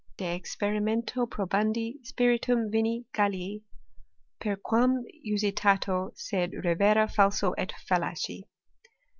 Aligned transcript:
De 0.17 0.25
experimento 0.25 1.27
probandi 1.27 1.99
spiritum 2.03 2.71
vini 2.71 3.05
Gallici, 3.13 3.61
per 4.39 4.55
quam 4.55 5.03
usitato, 5.31 6.09
sed 6.15 6.53
revera 6.63 7.07
falso 7.07 7.51
et 7.55 7.71
fallaci. 7.87 8.45